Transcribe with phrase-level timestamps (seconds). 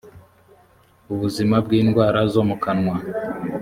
[1.13, 2.95] ubuzima bindwara zo mukanwa